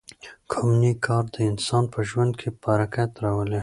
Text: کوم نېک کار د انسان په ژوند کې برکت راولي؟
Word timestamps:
کوم 0.51 0.69
نېک 0.81 0.97
کار 1.05 1.23
د 1.33 1.35
انسان 1.51 1.83
په 1.93 1.99
ژوند 2.09 2.31
کې 2.39 2.49
برکت 2.63 3.11
راولي؟ 3.23 3.59